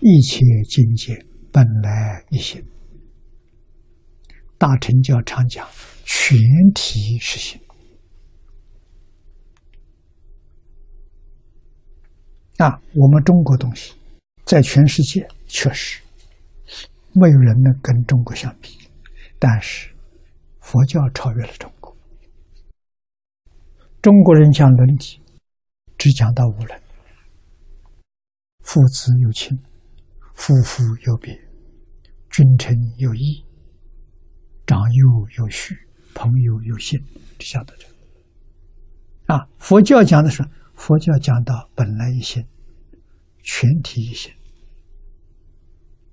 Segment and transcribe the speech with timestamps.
[0.00, 2.62] 一切境界本来一心。
[4.58, 5.68] 大乘教常讲
[6.04, 6.38] 全
[6.74, 7.60] 体是心
[12.58, 13.92] 啊，我们中国东西
[14.44, 16.00] 在全世界确实
[17.12, 18.70] 没有人能跟中国相比，
[19.38, 19.90] 但是
[20.60, 21.94] 佛教超越了中国。
[24.00, 25.20] 中国人讲伦理，
[25.98, 26.80] 只讲到五伦：
[28.62, 29.58] 父子有亲，
[30.34, 31.32] 夫妇有别，
[32.30, 33.44] 君臣有义。
[34.66, 35.76] 长幼有序，
[36.14, 36.98] 朋友有信，
[37.38, 37.86] 就晓得这。
[39.26, 40.42] 啊，佛教讲的是
[40.74, 42.42] 佛教讲到本来一心，
[43.42, 44.32] 全体一心。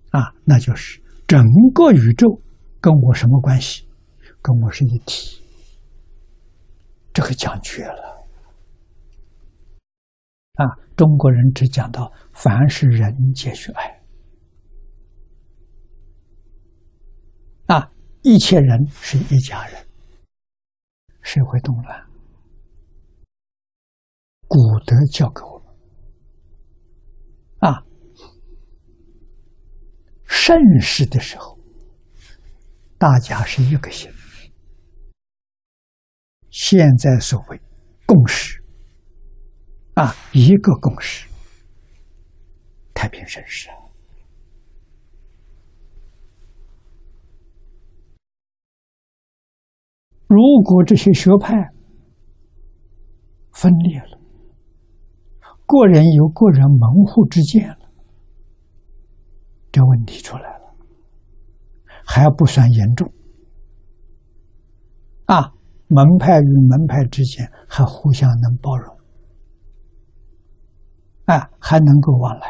[0.10, 1.42] 啊，那就是整
[1.74, 2.42] 个宇宙
[2.82, 3.88] 跟我什么关系？
[4.42, 5.42] 跟我是一体。
[7.14, 8.26] 这个讲绝了。
[10.56, 10.66] 啊，
[10.98, 14.01] 中国人只讲到凡是人皆须爱。
[18.24, 19.88] 一切人是一家人，
[21.24, 22.08] 谁会动乱？
[24.48, 25.74] 古德教给我们
[27.60, 27.84] 啊，
[30.26, 31.58] 盛世的时候，
[33.00, 34.12] 大家是一个心。
[36.52, 37.60] 现在所谓
[38.06, 38.62] 共识
[39.96, 41.28] 啊，一个共识，
[42.94, 43.81] 太平盛世啊。
[50.32, 51.74] 如果这些学派
[53.52, 54.18] 分裂了，
[55.66, 57.92] 个人有个人门户之见了，
[59.74, 60.74] 这问题出来了，
[62.06, 63.12] 还不算严重
[65.26, 65.52] 啊！
[65.88, 68.98] 门派与门派之间还互相能包容，
[71.26, 72.48] 啊，还能够往来。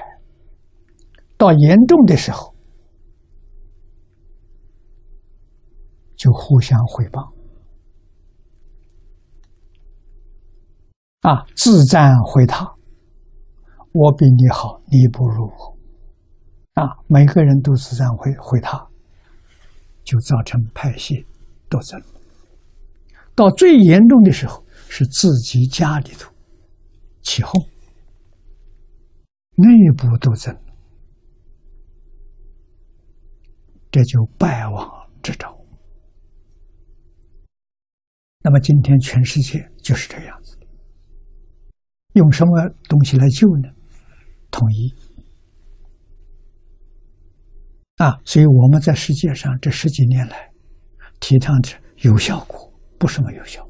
[1.35, 2.53] 到严重的时候，
[6.15, 7.40] 就互相毁谤。
[11.21, 12.65] 啊，自赞毁他，
[13.93, 15.77] 我比你好，你不如我。
[16.73, 18.87] 啊，每个人都自赞毁毁他，
[20.03, 21.25] 就造成派系
[21.69, 22.01] 斗争。
[23.35, 26.31] 到最严重的时候，是自己家里头
[27.21, 27.53] 起哄，
[29.55, 30.57] 内部斗争，
[33.91, 35.55] 这就败亡之兆。
[38.43, 40.57] 那么今天全世界就是这样子。
[42.13, 43.69] 用什么东西来救呢？
[44.49, 44.93] 统一
[47.97, 48.19] 啊！
[48.25, 50.51] 所以我们在世界上这十几年来
[51.21, 53.65] 提倡的有效果，不是没有效。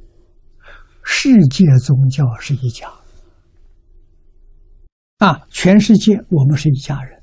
[1.04, 2.92] 世界宗教是一家
[5.20, 7.22] 啊，全世界我们是一家人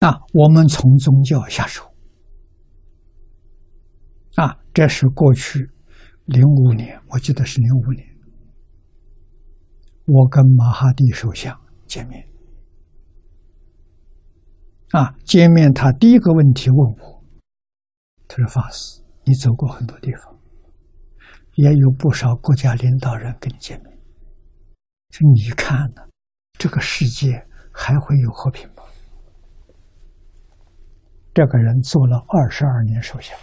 [0.00, 0.20] 啊。
[0.32, 1.92] 我们从宗教下手
[4.36, 5.70] 啊，这是过去。
[6.26, 8.04] 零五年，我记得是零五年，
[10.06, 11.56] 我跟马哈蒂首相
[11.86, 12.28] 见面。
[14.90, 17.24] 啊，见面他第一个问题问我，
[18.26, 20.36] 他说：“法师，你走过很多地方，
[21.54, 23.96] 也有不少国家领导人跟你见面，
[25.10, 26.02] 说你看呢，
[26.58, 28.82] 这个世界还会有和平吗？”
[31.32, 33.38] 这个人做了二十二年首相。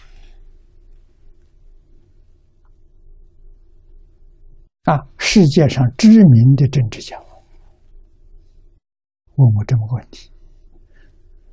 [4.83, 7.17] 啊，世界上知名的政治家
[9.35, 10.29] 问我这么个问题，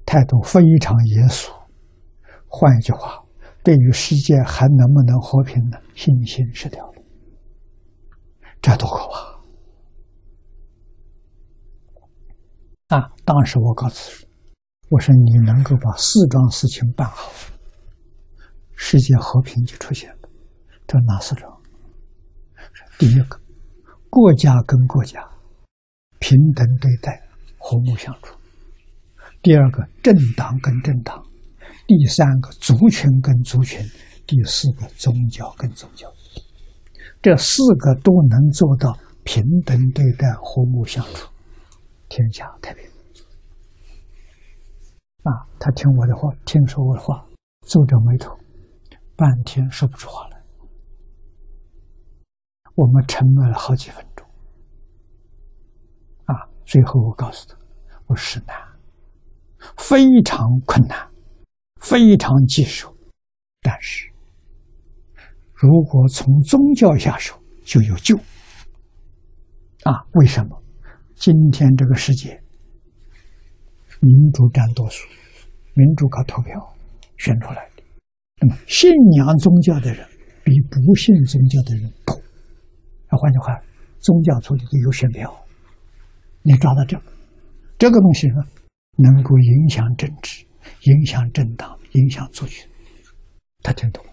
[0.04, 1.52] 态度非常严肃。
[2.48, 3.24] 换一句话，
[3.62, 5.78] 对于世界还能不能和平呢？
[5.94, 6.94] 信心失掉了，
[8.60, 9.08] 这多可
[12.88, 12.96] 怕！
[12.96, 14.26] 啊，当时我告诉
[14.88, 17.30] 我说：“你能够把四桩事情办好，
[18.74, 20.28] 世界和平就出现了。”
[20.88, 21.59] 这哪四桩？
[23.00, 23.40] 第一个，
[24.10, 25.26] 国家跟国家
[26.18, 27.18] 平等对待，
[27.56, 28.34] 和睦相处；
[29.40, 31.16] 第二个，政党跟政党；
[31.86, 33.82] 第三个，族群跟族群；
[34.26, 36.12] 第四个，宗教跟宗教。
[37.22, 38.94] 这四个都能做到
[39.24, 41.26] 平等对待、和睦相处，
[42.10, 42.84] 天下太平。
[45.22, 47.24] 啊，他听我的话，听说我的话，
[47.66, 48.38] 皱着眉头，
[49.16, 50.39] 半天说不出话来。
[52.80, 54.26] 我们沉默了好几分钟，
[56.24, 56.48] 啊！
[56.64, 57.54] 最后我告诉他
[58.08, 58.56] ：“我是难，
[59.76, 60.96] 非常困难，
[61.78, 62.96] 非常棘手。
[63.60, 64.10] 但是，
[65.52, 68.16] 如果从宗教下手，就有救。
[69.84, 70.00] 啊？
[70.14, 70.62] 为什么？
[71.14, 72.42] 今天这个世界，
[74.00, 75.06] 民主占多数，
[75.74, 76.74] 民主靠投票
[77.18, 77.82] 选出来的。
[78.40, 80.08] 那么，信仰宗教的人
[80.42, 81.92] 比不信宗教的人。
[83.10, 83.60] 那换句话，
[83.98, 85.34] 宗教处理的有选票，
[86.42, 86.96] 你抓到这，
[87.76, 88.36] 这个东西呢，
[88.96, 90.46] 能够影响政治，
[90.82, 92.68] 影响政党，影响族群，
[93.62, 94.12] 他听懂了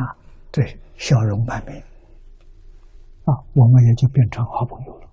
[0.00, 0.18] 啊？
[0.50, 1.78] 对，笑容满面
[3.24, 5.08] 啊，我们也就变成好朋友了。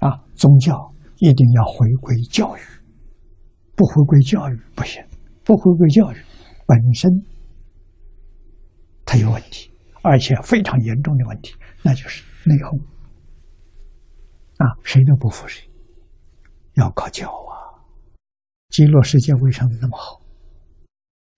[0.00, 2.60] 啊，宗教一定要回归教育，
[3.74, 5.02] 不回归教育不行，
[5.44, 6.16] 不回归教育
[6.66, 7.10] 本身
[9.06, 9.70] 它有问题，
[10.04, 12.78] 而且非常严重的问题，那就是内讧。
[14.58, 15.66] 啊，谁都不服谁，
[16.74, 17.80] 要靠教啊！
[18.68, 20.20] 极乐世界为什么那么好？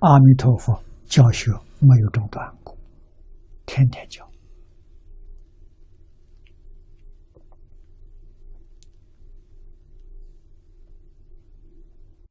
[0.01, 2.77] 阿弥陀佛教学没有中断过，
[3.67, 4.29] 天天教。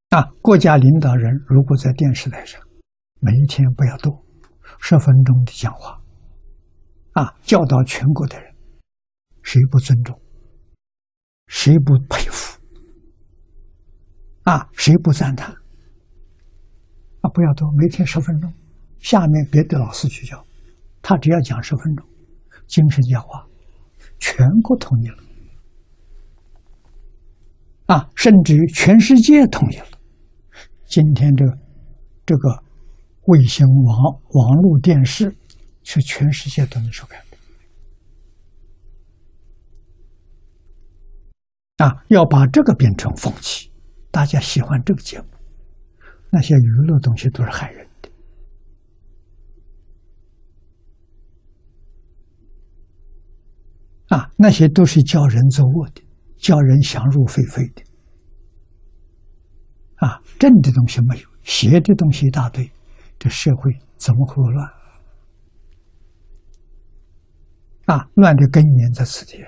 [0.10, 2.62] 啊，国家领导人如果在电视台上，
[3.22, 4.22] 每一天不要多
[4.80, 6.00] 十分钟的讲话，
[7.15, 8.53] 啊，教导全国的人，
[9.41, 10.19] 谁不尊重，
[11.47, 12.59] 谁不佩服，
[14.44, 15.56] 啊，谁不赞叹？
[17.21, 18.53] 啊，不要多，每天十分钟，
[19.00, 20.45] 下面别的老师去教，
[21.01, 22.06] 他只要讲十分钟，
[22.67, 23.47] 精神讲话，
[24.19, 25.17] 全国统一了，
[27.85, 29.85] 啊，甚至于全世界统一了。
[30.85, 31.45] 今天这
[32.25, 32.62] 这个
[33.27, 35.33] 卫星网网络电视，
[35.86, 37.38] 是全世界都能收看的
[41.86, 42.04] 啊！
[42.08, 43.72] 要把这个变成风气，
[44.10, 45.28] 大家喜欢这个节目，
[46.32, 48.10] 那些娱乐东西都是害人的
[54.08, 54.32] 啊！
[54.38, 56.02] 那些都是教人作恶的，
[56.38, 57.84] 教人想入非非的。
[59.98, 62.72] 啊，正的东西没有，邪的东西一大堆，
[63.20, 64.85] 这社会怎么会乱？
[67.86, 69.44] 啊，乱的根源在此地。